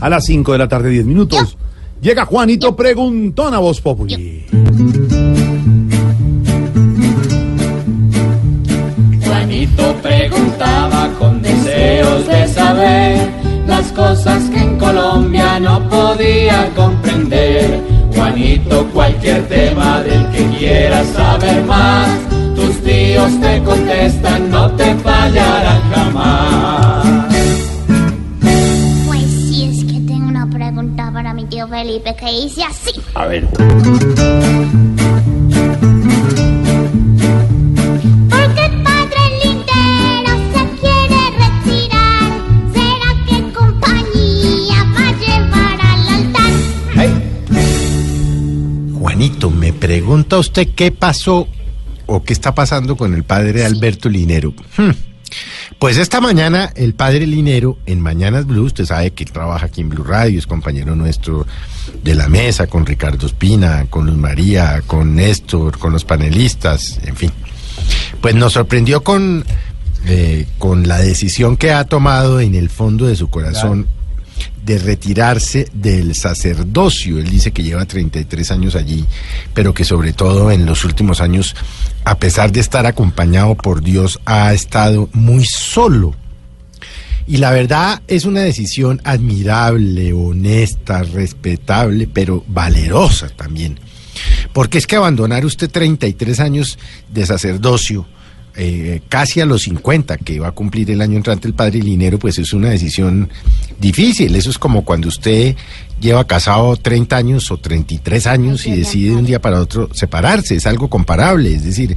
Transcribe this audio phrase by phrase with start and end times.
[0.00, 1.56] A las 5 de la tarde, 10 minutos.
[2.00, 4.44] Llega Juanito Preguntón a Voz Populi.
[9.24, 13.28] Juanito preguntaba con deseos de saber
[13.66, 17.80] las cosas que en Colombia no podía comprender.
[18.14, 22.08] Juanito, cualquier tema del que quieras saber más,
[22.54, 24.57] tus tíos te contestan, no
[31.98, 32.92] Felipe que dice así.
[33.14, 33.46] A ver.
[33.46, 33.58] ¿Por
[38.54, 42.28] qué el padre Lindero se quiere retirar?
[42.72, 46.52] ¿Será que compañía va a llevar al altar?
[49.00, 51.48] Juanito, me pregunta usted qué pasó
[52.06, 54.54] o qué está pasando con el padre Alberto Linero.
[54.76, 54.90] Hmm.
[55.78, 59.80] Pues esta mañana el padre Linero en Mañanas Blue, usted sabe que él trabaja aquí
[59.80, 61.46] en Blue Radio, es compañero nuestro
[62.02, 67.14] de la mesa con Ricardo Espina, con Luz María, con Néstor, con los panelistas, en
[67.14, 67.30] fin.
[68.20, 69.44] Pues nos sorprendió con,
[70.06, 73.86] eh, con la decisión que ha tomado en el fondo de su corazón
[74.64, 77.18] de retirarse del sacerdocio.
[77.18, 79.04] Él dice que lleva 33 años allí,
[79.54, 81.54] pero que sobre todo en los últimos años,
[82.04, 86.14] a pesar de estar acompañado por Dios, ha estado muy solo.
[87.26, 93.78] Y la verdad es una decisión admirable, honesta, respetable, pero valerosa también.
[94.52, 96.78] Porque es que abandonar usted 33 años
[97.12, 98.06] de sacerdocio,
[98.60, 102.18] eh, casi a los 50, que va a cumplir el año entrante el padre Linero,
[102.18, 103.30] pues es una decisión
[103.78, 104.34] difícil.
[104.34, 105.54] Eso es como cuando usted
[106.00, 110.56] lleva casado 30 años o 33 años y decide de un día para otro separarse.
[110.56, 111.54] Es algo comparable.
[111.54, 111.96] Es decir, eh,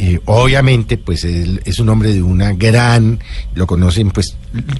[0.00, 3.18] eh, obviamente, pues él es un hombre de una gran,
[3.54, 4.36] lo conocen pues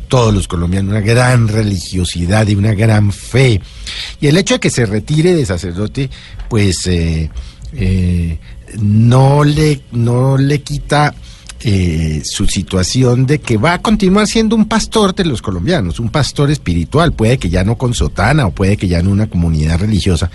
[0.08, 3.60] todos los colombianos, una gran religiosidad y una gran fe.
[4.20, 6.10] Y el hecho de que se retire de sacerdote,
[6.48, 7.28] pues eh,
[7.74, 8.38] eh,
[8.81, 11.14] no, le, no le quita
[11.60, 16.10] eh, su situación de que va a continuar siendo un pastor de los colombianos, un
[16.10, 19.81] pastor espiritual, puede que ya no con sotana o puede que ya no una comunidad
[19.81, 20.31] religiosa,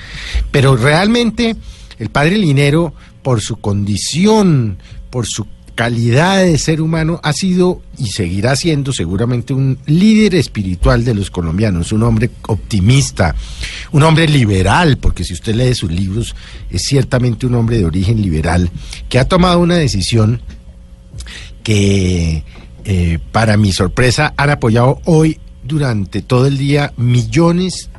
[0.51, 1.56] pero realmente
[2.00, 4.80] el padre Linero, por su condición,
[5.12, 5.46] por su
[5.76, 11.30] calidad de ser humano, ha sido y seguirá siendo seguramente un líder espiritual de los
[11.30, 13.36] colombianos, un hombre optimista,
[13.92, 16.36] un hombre liberal, porque si usted lee sus libros,
[16.70, 18.70] es ciertamente un hombre de origen liberal,
[19.10, 20.42] que ha tomado una decisión
[21.64, 22.44] que,
[22.86, 27.91] eh, para mi sorpresa, han apoyado hoy durante todo el día millones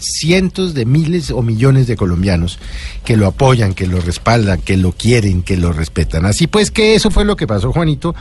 [0.00, 2.58] cientos de miles o millones de colombianos
[3.04, 6.24] que lo apoyan, que lo respaldan, que lo quieren, que lo respetan.
[6.24, 8.14] Así pues que eso fue lo que pasó, Juanito,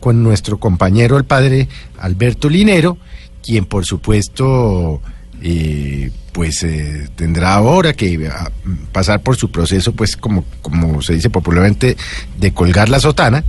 [0.00, 1.68] con nuestro compañero el padre
[1.98, 2.98] Alberto Linero,
[3.42, 5.00] quien por supuesto
[5.42, 8.50] eh, pues eh, tendrá ahora que ah,
[8.92, 11.96] pasar por su proceso, pues como, como se dice popularmente,
[12.38, 13.44] de colgar la sotana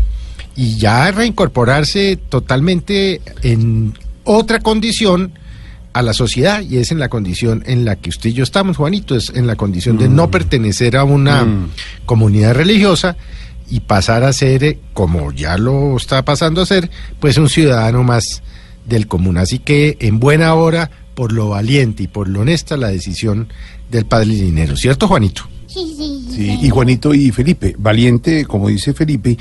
[0.56, 3.94] y ya reincorporarse totalmente en
[4.24, 5.34] otra condición
[5.96, 8.76] a la sociedad y es en la condición en la que usted y yo estamos,
[8.76, 11.48] Juanito, es en la condición de no pertenecer a una
[12.06, 13.16] comunidad religiosa
[13.70, 16.92] y pasar a ser, eh, como ya lo está pasando a ser,
[17.22, 18.44] pues un ciudadano más
[18.86, 19.38] del común.
[19.38, 23.48] Así que en buena hora, por lo valiente y por lo honesta, la decisión
[23.90, 25.48] del padre Linero, ¿cierto, Juanito?
[25.68, 29.38] Sí, sí, Sí, y Juanito y Felipe, valiente, como dice Felipe,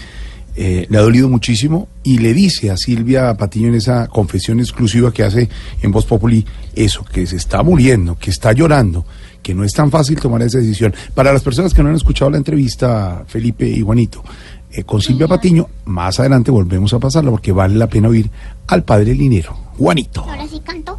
[0.57, 5.13] eh, le ha dolido muchísimo y le dice a Silvia Patiño en esa confesión exclusiva
[5.13, 5.49] que hace
[5.83, 9.05] en Voz Populi eso, que se está muriendo, que está llorando,
[9.43, 10.95] que no es tan fácil tomar esa decisión.
[11.15, 14.23] Para las personas que no han escuchado la entrevista, Felipe y Juanito,
[14.71, 18.31] eh, con Silvia Patiño, más adelante volvemos a pasarla porque vale la pena oír
[18.69, 19.57] al padre Linero.
[19.77, 20.23] Juanito.
[20.23, 20.99] Ahora sí canto.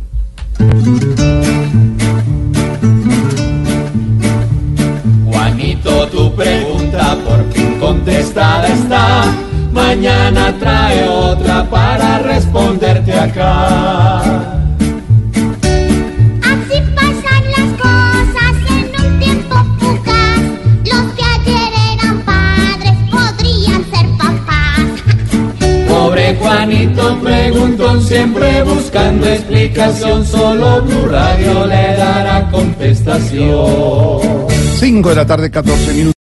[5.26, 6.65] Juanito, tu pregunta
[9.88, 14.20] Mañana trae otra para responderte acá.
[16.52, 20.42] Así pasan las cosas en un tiempo fugaz.
[20.92, 24.88] Los que ayer eran padres podrían ser papás.
[25.88, 34.20] Pobre Juanito preguntón siempre busca buscando explicación, solo Blue Radio le dará contestación.
[34.80, 36.14] 5 de la tarde, 14 minutos.